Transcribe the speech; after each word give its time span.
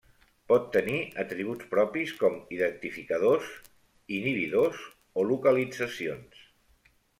Pot 0.51 0.63
tenir 0.75 0.95
atributs 1.23 1.67
propis 1.73 2.13
com 2.21 2.39
identificadors, 2.57 3.53
inhibidors 4.17 4.83
o 5.25 5.29
localitzacions. 5.35 6.45